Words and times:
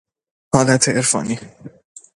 حالت 0.53 0.89
عرفانی 0.89 1.39